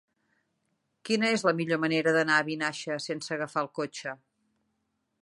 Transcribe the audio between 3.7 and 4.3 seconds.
cotxe?